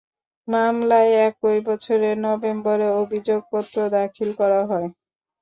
মামলায় 0.47 1.11
একই 1.27 1.59
বছরের 1.67 2.15
নভেম্বরে 2.25 2.87
অভিযোগপত্র 3.01 3.75
দাখিল 3.95 4.29
করা 4.39 4.61
হয়। 4.65 4.87